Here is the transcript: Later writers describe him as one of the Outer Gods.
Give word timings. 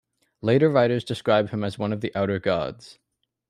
Later 0.41 0.67
writers 0.67 1.03
describe 1.03 1.51
him 1.51 1.63
as 1.63 1.77
one 1.77 1.93
of 1.93 2.01
the 2.01 2.11
Outer 2.15 2.39
Gods. 2.39 2.97